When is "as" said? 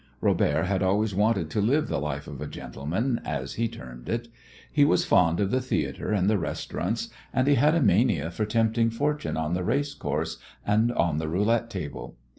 3.23-3.53